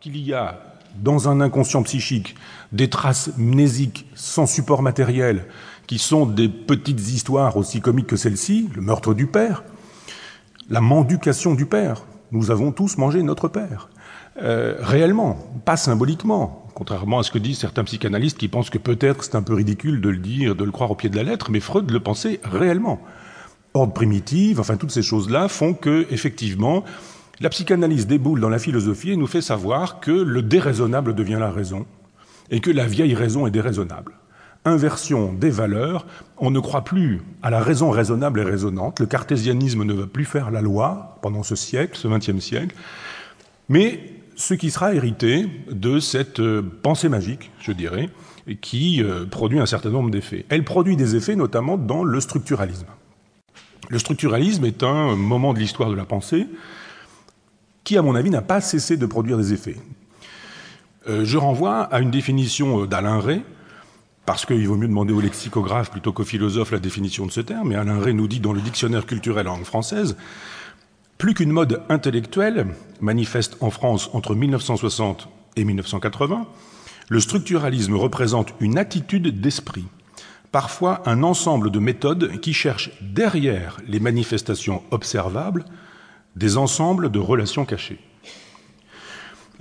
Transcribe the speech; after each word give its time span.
qu'il 0.00 0.16
y 0.16 0.32
a 0.32 0.60
dans 0.96 1.28
un 1.28 1.40
inconscient 1.40 1.82
psychique 1.82 2.34
des 2.72 2.88
traces 2.88 3.30
mnésiques 3.36 4.06
sans 4.14 4.46
support 4.46 4.82
matériel 4.82 5.44
qui 5.86 5.98
sont 5.98 6.24
des 6.24 6.48
petites 6.48 7.00
histoires 7.00 7.56
aussi 7.56 7.80
comiques 7.80 8.06
que 8.06 8.16
celle-ci, 8.16 8.70
le 8.74 8.80
meurtre 8.80 9.12
du 9.12 9.26
père, 9.26 9.62
la 10.70 10.80
menducation 10.80 11.54
du 11.54 11.66
père. 11.66 12.04
Nous 12.32 12.50
avons 12.50 12.72
tous 12.72 12.96
mangé 12.96 13.22
notre 13.22 13.48
père. 13.48 13.88
Euh, 14.40 14.76
réellement, 14.80 15.36
pas 15.64 15.76
symboliquement, 15.76 16.66
contrairement 16.74 17.18
à 17.18 17.22
ce 17.22 17.30
que 17.30 17.38
disent 17.38 17.58
certains 17.58 17.84
psychanalystes 17.84 18.38
qui 18.38 18.48
pensent 18.48 18.70
que 18.70 18.78
peut-être 18.78 19.24
c'est 19.24 19.34
un 19.34 19.42
peu 19.42 19.54
ridicule 19.54 20.00
de 20.00 20.08
le 20.08 20.18
dire, 20.18 20.54
de 20.54 20.64
le 20.64 20.70
croire 20.70 20.92
au 20.92 20.94
pied 20.94 21.10
de 21.10 21.16
la 21.16 21.24
lettre, 21.24 21.50
mais 21.50 21.60
Freud 21.60 21.90
le 21.90 22.00
pensait 22.00 22.40
réellement. 22.44 23.00
Ordre 23.74 23.92
primitif, 23.92 24.58
enfin 24.58 24.76
toutes 24.76 24.92
ces 24.92 25.02
choses-là 25.02 25.48
font 25.48 25.74
que, 25.74 26.06
effectivement, 26.10 26.84
la 27.40 27.48
psychanalyse 27.48 28.06
déboule 28.06 28.40
dans 28.40 28.48
la 28.48 28.58
philosophie 28.58 29.12
et 29.12 29.16
nous 29.16 29.26
fait 29.26 29.40
savoir 29.40 30.00
que 30.00 30.10
le 30.10 30.42
déraisonnable 30.42 31.14
devient 31.14 31.38
la 31.40 31.50
raison 31.50 31.86
et 32.50 32.60
que 32.60 32.70
la 32.70 32.86
vieille 32.86 33.14
raison 33.14 33.46
est 33.46 33.50
déraisonnable 33.50 34.12
inversion 34.64 35.32
des 35.32 35.50
valeurs, 35.50 36.06
on 36.38 36.50
ne 36.50 36.60
croit 36.60 36.84
plus 36.84 37.22
à 37.42 37.50
la 37.50 37.60
raison 37.60 37.90
raisonnable 37.90 38.40
et 38.40 38.44
raisonnante, 38.44 39.00
le 39.00 39.06
cartésianisme 39.06 39.84
ne 39.84 39.94
va 39.94 40.06
plus 40.06 40.24
faire 40.24 40.50
la 40.50 40.60
loi 40.60 41.18
pendant 41.22 41.42
ce 41.42 41.56
siècle, 41.56 41.96
ce 41.96 42.08
XXe 42.08 42.40
siècle, 42.40 42.74
mais 43.68 44.00
ce 44.36 44.54
qui 44.54 44.70
sera 44.70 44.94
hérité 44.94 45.46
de 45.70 46.00
cette 46.00 46.40
euh, 46.40 46.62
pensée 46.82 47.08
magique, 47.08 47.50
je 47.60 47.72
dirais, 47.72 48.08
qui 48.60 49.02
euh, 49.02 49.26
produit 49.26 49.60
un 49.60 49.66
certain 49.66 49.90
nombre 49.90 50.10
d'effets. 50.10 50.46
Elle 50.48 50.64
produit 50.64 50.96
des 50.96 51.14
effets 51.14 51.36
notamment 51.36 51.76
dans 51.76 52.04
le 52.04 52.20
structuralisme. 52.20 52.86
Le 53.88 53.98
structuralisme 53.98 54.64
est 54.64 54.82
un 54.82 55.14
moment 55.16 55.52
de 55.52 55.58
l'histoire 55.58 55.90
de 55.90 55.94
la 55.94 56.04
pensée 56.04 56.46
qui, 57.84 57.96
à 57.96 58.02
mon 58.02 58.14
avis, 58.14 58.30
n'a 58.30 58.42
pas 58.42 58.60
cessé 58.60 58.96
de 58.96 59.06
produire 59.06 59.36
des 59.36 59.52
effets. 59.52 59.76
Euh, 61.08 61.24
je 61.24 61.38
renvoie 61.38 61.82
à 61.82 62.00
une 62.00 62.10
définition 62.10 62.84
d'Alain 62.86 63.20
Ray, 63.20 63.42
parce 64.26 64.46
qu'il 64.46 64.66
vaut 64.68 64.76
mieux 64.76 64.88
demander 64.88 65.12
au 65.12 65.20
lexicographe 65.20 65.90
plutôt 65.90 66.12
qu'au 66.12 66.24
philosophe 66.24 66.72
la 66.72 66.78
définition 66.78 67.26
de 67.26 67.32
ce 67.32 67.40
terme, 67.40 67.68
mais 67.68 67.74
Alain 67.74 67.98
Ray 67.98 68.14
nous 68.14 68.28
dit 68.28 68.40
dans 68.40 68.52
le 68.52 68.60
dictionnaire 68.60 69.06
culturel 69.06 69.48
en 69.48 69.56
langue 69.56 69.64
française, 69.64 70.16
plus 71.18 71.34
qu'une 71.34 71.50
mode 71.50 71.82
intellectuelle, 71.88 72.68
manifeste 73.00 73.56
en 73.60 73.70
France 73.70 74.08
entre 74.12 74.34
1960 74.34 75.28
et 75.56 75.64
1980, 75.64 76.46
le 77.08 77.20
structuralisme 77.20 77.96
représente 77.96 78.54
une 78.60 78.78
attitude 78.78 79.40
d'esprit, 79.40 79.86
parfois 80.52 81.02
un 81.06 81.22
ensemble 81.22 81.70
de 81.70 81.78
méthodes 81.78 82.40
qui 82.40 82.52
cherchent 82.52 82.92
derrière 83.00 83.78
les 83.88 84.00
manifestations 84.00 84.82
observables 84.92 85.64
des 86.36 86.56
ensembles 86.56 87.10
de 87.10 87.18
relations 87.18 87.64
cachées. 87.64 87.98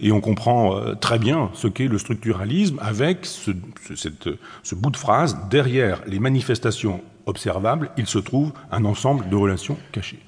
Et 0.02 0.12
on 0.12 0.22
comprend 0.22 0.78
euh, 0.78 0.96
très 0.96 1.20
bien 1.20 1.50
ce 1.54 1.68
qu'est 1.68 1.88
le 1.88 1.98
structuralisme 1.98 2.80
avec 2.82 3.26
ce, 3.26 3.52
bout 4.76 4.92
de 4.92 4.98
phrase, 4.98 5.38
derrière 5.50 6.02
les 6.08 6.20
manifestations 6.20 7.02
observables, 7.26 7.92
il 7.98 8.08
se 8.08 8.20
trouve 8.20 8.54
un 8.72 8.86
ensemble 8.86 9.28
de 9.30 9.36
relations 9.36 9.78
cachées. 9.92 10.20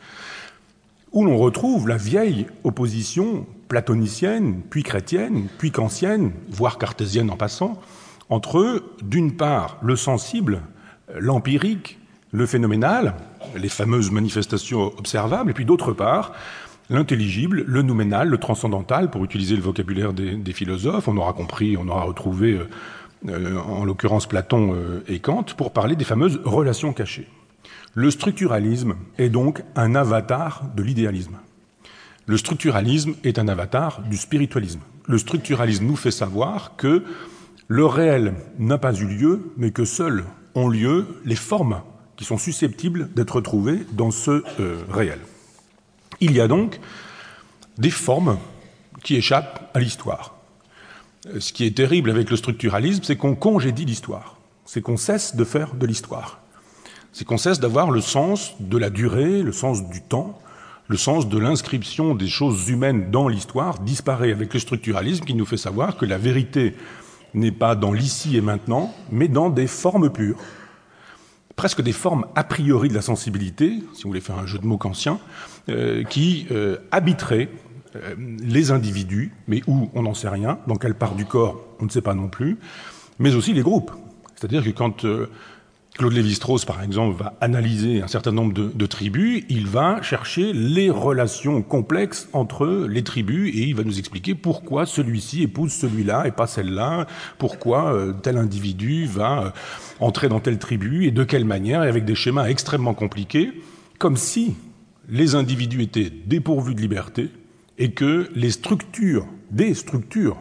Où 1.14 1.26
l'on 1.26 1.38
retrouve 1.38 1.88
la 1.88 1.98
vieille 1.98 2.48
opposition 2.64 3.46
platonicienne, 3.70 4.62
puis 4.70 4.84
chrétienne, 4.84 5.48
puis 5.58 5.72
kantienne, 5.72 6.32
voire 6.50 6.78
cartésienne 6.78 7.30
en 7.30 7.38
passant, 7.38 7.80
entre, 8.30 8.84
d'une 9.02 9.36
part, 9.36 9.78
le 9.82 9.96
sensible, 9.96 10.62
l'empirique, 11.18 12.00
le 12.32 12.46
phénoménal, 12.46 13.16
les 13.58 13.70
fameuses 13.70 14.12
manifestations 14.12 14.94
observables, 14.98 15.52
et 15.52 15.54
puis 15.54 15.66
d'autre 15.66 15.94
part, 15.94 16.34
l'intelligible, 16.90 17.64
le 17.66 17.82
nouménal, 17.82 18.28
le 18.28 18.38
transcendantal, 18.38 19.10
pour 19.10 19.24
utiliser 19.24 19.56
le 19.56 19.62
vocabulaire 19.62 20.14
des, 20.14 20.54
philosophes. 20.54 21.08
On 21.08 21.18
aura 21.18 21.34
compris, 21.34 21.78
on 21.78 21.88
aura 21.88 22.04
retrouvé, 22.04 22.54
euh, 22.54 22.68
euh, 23.30 23.58
en 23.60 23.86
l'occurrence 23.86 24.28
Platon 24.28 24.74
euh, 24.76 25.04
et 25.08 25.20
Kant, 25.20 25.46
pour 25.58 25.72
parler 25.72 25.96
des 25.96 26.04
fameuses 26.04 26.40
relations 26.44 26.94
cachées. 26.94 27.28
Le 27.94 28.12
structuralisme 28.12 28.96
est 29.18 29.30
donc 29.30 29.64
un 29.76 29.96
avatar 29.96 30.64
de 30.76 30.84
l'idéalisme. 30.84 31.38
Le 32.26 32.38
structuralisme 32.38 33.16
est 33.24 33.40
un 33.40 33.48
avatar 33.48 34.02
du 34.04 34.18
spiritualisme. 34.18 34.82
Le 35.08 35.18
structuralisme 35.18 35.86
nous 35.86 35.96
fait 35.96 36.12
savoir 36.12 36.76
que 36.78 37.04
le 37.68 37.86
réel 37.86 38.34
n'a 38.60 38.78
pas 38.78 38.94
eu 38.94 39.06
lieu, 39.06 39.52
mais 39.58 39.72
que 39.72 39.86
seules 39.86 40.26
ont 40.56 40.68
lieu 40.68 41.08
les 41.26 41.36
formes 41.36 41.82
qui 42.22 42.28
sont 42.28 42.38
susceptibles 42.38 43.10
d'être 43.16 43.42
trouvées 43.42 43.80
dans 43.94 44.12
ce 44.12 44.44
réel. 44.92 45.18
Il 46.20 46.34
y 46.34 46.40
a 46.40 46.48
donc 46.48 46.80
des 47.80 47.90
formes 47.90 48.38
qui 49.04 49.16
échappent 49.16 49.72
à 49.74 49.80
l'histoire. 49.80 50.36
Ce 51.40 51.52
qui 51.52 51.66
est 51.66 51.76
terrible 51.76 52.12
avec 52.12 52.30
le 52.30 52.38
structuralisme, 52.38 53.02
c'est 53.02 53.16
qu'on 53.16 53.34
congédie 53.34 53.86
l'histoire, 53.86 54.38
c'est 54.66 54.84
qu'on 54.84 54.98
cesse 54.98 55.36
de 55.36 55.44
faire 55.44 55.74
de 55.74 55.88
l'histoire, 55.88 56.42
c'est 57.12 57.26
qu'on 57.26 57.40
cesse 57.40 57.60
d'avoir 57.60 57.90
le 57.90 58.02
sens 58.02 58.54
de 58.60 58.78
la 58.78 58.92
durée, 58.92 59.42
le 59.42 59.52
sens 59.52 59.90
du 59.90 60.04
temps, 60.04 60.40
le 60.90 60.98
sens 60.98 61.28
de 61.28 61.40
l'inscription 61.40 62.14
des 62.14 62.28
choses 62.28 62.70
humaines 62.70 63.10
dans 63.10 63.30
l'histoire 63.30 63.80
disparaît 63.80 64.32
avec 64.32 64.54
le 64.54 64.60
structuralisme 64.60 65.26
qui 65.26 65.34
nous 65.34 65.48
fait 65.48 65.58
savoir 65.58 65.98
que 65.98 66.06
la 66.06 66.20
vérité 66.20 66.76
n'est 67.34 67.52
pas 67.52 67.76
dans 67.76 67.94
l'ici 67.94 68.38
et 68.38 68.42
maintenant, 68.42 68.94
mais 69.10 69.28
dans 69.28 69.50
des 69.50 69.66
formes 69.66 70.12
pures 70.12 70.38
presque 71.62 71.84
des 71.84 71.92
formes 71.92 72.26
a 72.34 72.44
priori 72.44 72.90
de 72.90 72.96
la 72.96 73.04
sensibilité, 73.04 73.84
si 73.94 74.02
vous 74.02 74.10
voulez 74.10 74.20
faire 74.20 74.40
un 74.40 74.48
jeu 74.48 74.58
de 74.58 74.66
mots 74.66 74.80
kantiens, 74.80 75.20
euh, 75.70 76.04
qui 76.04 76.48
euh, 76.50 76.78
habiteraient 76.90 77.50
euh, 77.96 78.16
les 78.18 78.72
individus, 78.72 79.32
mais 79.46 79.62
où 79.68 79.88
on 79.94 80.02
n'en 80.02 80.16
sait 80.16 80.28
rien, 80.28 80.58
dans 80.66 80.76
quelle 80.76 80.96
part 80.96 81.14
du 81.14 81.24
corps 81.24 81.64
on 81.80 81.86
ne 81.86 81.92
sait 81.92 82.02
pas 82.02 82.16
non 82.16 82.30
plus, 82.30 82.58
mais 83.20 83.36
aussi 83.36 83.54
les 83.54 83.62
groupes. 83.62 83.92
C'est-à-dire 84.34 84.64
que 84.64 84.72
quand 84.72 85.06
Claude 85.98 86.14
Lévi-Strauss, 86.14 86.64
par 86.64 86.82
exemple, 86.82 87.22
va 87.22 87.34
analyser 87.42 88.02
un 88.02 88.08
certain 88.08 88.32
nombre 88.32 88.54
de, 88.54 88.86
tribus, 88.86 89.44
il 89.50 89.68
va 89.68 90.02
chercher 90.02 90.54
les 90.54 90.90
relations 90.90 91.62
complexes 91.62 92.30
entre 92.32 92.88
les 92.90 93.04
tribus 93.04 93.54
et 93.54 93.64
il 93.64 93.76
va 93.76 93.84
nous 93.84 94.00
expliquer 94.00 94.34
pourquoi 94.34 94.86
celui-ci 94.86 95.44
épouse 95.44 95.74
celui-là 95.74 96.26
et 96.28 96.32
pas 96.32 96.48
celle-là, 96.48 97.08
pourquoi 97.38 97.94
euh, 97.94 98.14
tel 98.14 98.38
individu 98.38 99.06
va 99.06 99.44
euh, 99.44 99.50
entrer 100.00 100.30
dans 100.30 100.40
telle 100.40 100.60
tribu 100.60 101.06
et 101.06 101.12
de 101.12 101.26
quelle 101.26 101.46
manière, 101.46 101.84
et 101.84 101.90
avec 101.90 102.06
des 102.06 102.16
schémas 102.16 102.48
extrêmement 102.48 102.94
compliqués, 102.94 103.52
comme 104.00 104.16
si 104.16 104.56
les 105.10 105.36
individus 105.36 105.82
étaient 105.82 106.12
dépourvus 106.26 106.74
de 106.74 106.82
liberté 106.82 107.30
et 107.78 107.92
que 107.92 108.30
les 108.34 108.52
structures, 108.52 109.28
des 109.52 109.74
structures 109.74 110.38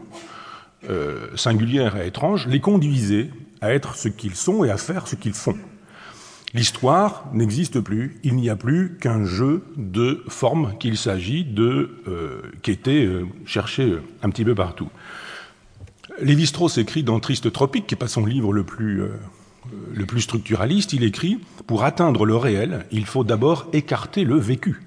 euh, 0.88 1.26
singulières 1.36 1.96
et 1.96 2.06
étranges, 2.06 2.46
les 2.46 2.60
conduisaient 2.60 3.30
à 3.60 3.72
être 3.72 3.96
ce 3.96 4.08
qu'ils 4.08 4.34
sont 4.34 4.64
et 4.64 4.70
à 4.70 4.76
faire 4.76 5.06
ce 5.06 5.16
qu'ils 5.16 5.34
font. 5.34 5.56
L'histoire 6.52 7.26
n'existe 7.32 7.78
plus, 7.80 8.18
il 8.24 8.34
n'y 8.34 8.50
a 8.50 8.56
plus 8.56 8.96
qu'un 9.00 9.24
jeu 9.24 9.62
de 9.76 10.24
formes 10.28 10.76
qu'il 10.78 10.96
s'agit 10.96 11.44
de 11.44 11.90
euh, 12.08 12.42
qui 12.62 12.72
était 12.72 13.04
euh, 13.04 13.26
cherché 13.46 13.84
euh, 13.84 14.02
un 14.22 14.30
petit 14.30 14.44
peu 14.44 14.56
partout. 14.56 14.88
Lévi-Strauss 16.20 16.78
écrit 16.78 17.04
dans 17.04 17.20
Triste 17.20 17.52
Tropique, 17.52 17.86
qui 17.86 17.94
n'est 17.94 17.98
pas 18.00 18.08
son 18.08 18.26
livre 18.26 18.52
le 18.52 18.64
plus, 18.64 19.04
le 19.94 20.06
plus 20.06 20.20
structuraliste, 20.22 20.92
il 20.92 21.04
écrit 21.04 21.38
Pour 21.66 21.84
atteindre 21.84 22.26
le 22.26 22.36
réel, 22.36 22.84
il 22.90 23.06
faut 23.06 23.24
d'abord 23.24 23.68
écarter 23.72 24.24
le 24.24 24.36
vécu. 24.36 24.82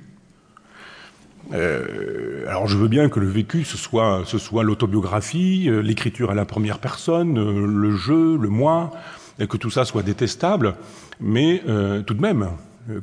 Euh, 1.53 2.47
alors 2.47 2.68
je 2.68 2.78
veux 2.78 2.88
bien 2.88 3.09
que 3.09 3.19
le 3.19 3.28
vécu 3.28 3.64
ce 3.64 3.78
soit, 3.78 4.24
ce 4.25 4.38
soit 4.38 4.64
l'autobiographie, 4.64 5.69
euh, 5.69 5.81
l'écriture 5.81 6.31
à 6.31 6.34
la 6.34 6.46
première 6.46 6.80
personne, 6.80 7.38
euh, 7.38 7.68
le 7.68 7.96
jeu, 7.96 8.38
le 8.38 8.50
moi, 8.50 8.91
et 9.40 9.47
que 9.47 9.58
tout 9.58 9.69
ça 9.69 9.86
soit 9.86 10.03
détestable, 10.03 10.75
mais 11.19 11.64
tout 12.06 12.14
de 12.14 12.22
même, 12.22 12.50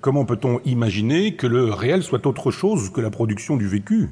comment 0.00 0.24
peut-on 0.24 0.60
imaginer 0.64 1.34
que 1.34 1.48
le 1.48 1.64
réel 1.72 2.04
soit 2.04 2.24
autre 2.26 2.52
chose 2.52 2.90
que 2.90 3.00
la 3.00 3.10
production 3.10 3.56
du 3.56 3.66
vécu? 3.66 4.10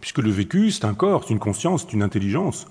Puisque 0.00 0.18
le 0.18 0.30
vécu, 0.30 0.72
c'est 0.72 0.84
un 0.84 0.94
corps, 0.94 1.22
c'est 1.22 1.32
une 1.32 1.38
conscience, 1.38 1.82
c'est 1.82 1.92
une 1.92 2.02
intelligence. 2.02 2.66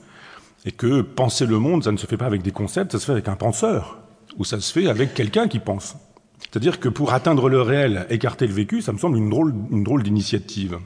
Et 0.65 0.71
que 0.71 1.01
penser 1.01 1.45
le 1.45 1.57
monde, 1.57 1.85
ça 1.85 1.93
ne 1.93 1.97
se 1.97 2.05
fait 2.05 2.17
pas 2.17 2.25
avec 2.25 2.41
des 2.41 2.51
concepts, 2.51 2.91
ça 2.91 2.99
se 2.99 3.05
fait 3.05 3.13
avec 3.13 3.29
un 3.29 3.37
penseur, 3.37 3.99
ou 4.37 4.43
ça 4.43 4.59
se 4.59 4.73
fait 4.73 4.87
avec 4.87 5.13
quelqu'un 5.13 5.47
qui 5.47 5.59
pense. 5.59 5.95
C'est-à-dire 6.39 6.81
que 6.81 6.89
pour 6.89 7.13
atteindre 7.13 7.47
le 7.47 7.61
réel, 7.61 8.07
écarter 8.09 8.45
le 8.45 8.53
vécu, 8.53 8.81
ça 8.81 8.91
me 8.91 8.97
semble 8.97 9.17
une 9.17 9.29
drôle, 9.29 9.53
une 9.71 9.83
drôle 9.85 10.03
d'initiative. 10.03 10.79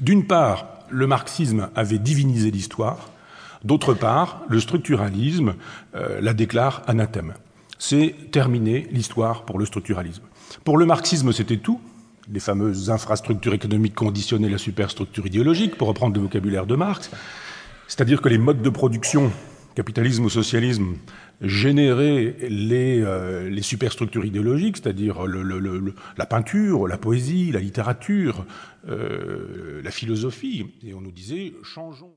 D'une 0.00 0.26
part, 0.26 0.66
le 0.90 1.06
marxisme 1.06 1.70
avait 1.74 1.98
divinisé 1.98 2.50
l'histoire, 2.50 3.10
d'autre 3.64 3.94
part, 3.94 4.42
le 4.48 4.60
structuralisme 4.60 5.54
euh, 5.94 6.20
la 6.20 6.34
déclare 6.34 6.82
anathème. 6.86 7.34
C'est 7.78 8.14
terminé 8.30 8.86
l'histoire 8.92 9.44
pour 9.44 9.58
le 9.58 9.66
structuralisme. 9.66 10.22
Pour 10.64 10.78
le 10.78 10.86
marxisme, 10.86 11.32
c'était 11.32 11.58
tout. 11.58 11.80
Les 12.32 12.40
fameuses 12.40 12.90
infrastructures 12.90 13.54
économiques 13.54 13.94
conditionnaient 13.94 14.48
la 14.48 14.58
superstructure 14.58 15.26
idéologique, 15.26 15.76
pour 15.76 15.88
reprendre 15.88 16.14
le 16.14 16.22
vocabulaire 16.22 16.66
de 16.66 16.76
Marx. 16.76 17.10
C'est-à-dire 17.86 18.20
que 18.20 18.28
les 18.28 18.38
modes 18.38 18.62
de 18.62 18.70
production 18.70 19.32
capitalisme 19.78 20.24
ou 20.24 20.28
socialisme 20.28 20.96
générer 21.40 22.34
les, 22.48 23.00
euh, 23.00 23.62
superstructures 23.62 24.24
idéologiques, 24.24 24.78
c'est-à-dire 24.78 25.24
la 26.16 26.26
peinture, 26.26 26.88
la 26.88 26.98
poésie, 26.98 27.52
la 27.52 27.60
littérature, 27.60 28.44
euh, 28.88 29.80
la 29.82 29.90
philosophie. 29.92 30.66
Et 30.84 30.94
on 30.94 31.00
nous 31.00 31.12
disait, 31.12 31.52
changeons. 31.62 32.06